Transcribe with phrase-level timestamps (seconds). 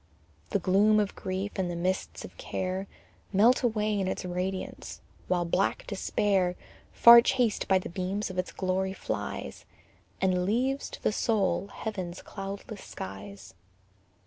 [0.49, 2.87] The gloom of grief, and the mists of care
[3.31, 6.55] Melt away in its radiance, while black despair,
[6.91, 9.63] Far chased by the beams of its glory, flies,
[10.19, 13.53] And leaves to the soul heaven's cloudless skies.